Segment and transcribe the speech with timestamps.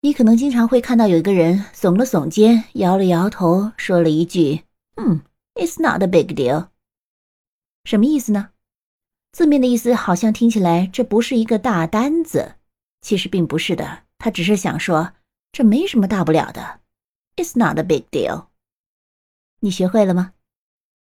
[0.00, 4.62] 你可能经常会看到有一个人耸了耸肩摇了摇头说了一句
[4.94, 5.22] 嗯
[5.54, 6.68] it's not a big deal
[7.84, 8.50] 什么意思呢？
[9.32, 12.54] 字面的意思好像听起来这不是一个大单子
[13.00, 15.14] 其实并不是的他只是想说
[15.50, 16.80] 这没什么大不了的
[17.36, 18.46] it's not a big deal
[19.60, 20.32] 你学会了吗？